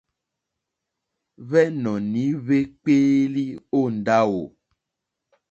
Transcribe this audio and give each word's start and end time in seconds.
Hwɛ́nɔ̀ní 1.47 2.23
hwékpéélì 2.43 3.45
ó 3.77 3.81
ndáwò. 3.97 4.41